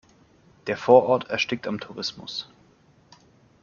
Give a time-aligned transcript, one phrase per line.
[0.65, 2.49] Der Vorort erstickt am Tourismus.